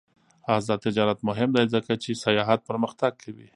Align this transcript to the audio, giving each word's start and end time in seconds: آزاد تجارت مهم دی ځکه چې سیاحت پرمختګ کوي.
آزاد 0.55 0.79
تجارت 0.85 1.19
مهم 1.29 1.49
دی 1.55 1.65
ځکه 1.73 1.93
چې 2.03 2.11
سیاحت 2.23 2.59
پرمختګ 2.69 3.11
کوي. 3.23 3.47